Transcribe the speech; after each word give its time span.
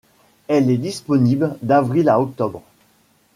Elle 0.47 0.71
est 0.71 0.77
disponible 0.79 1.59
d'avril 1.61 2.09
à 2.09 2.19
octobre. 2.19 2.63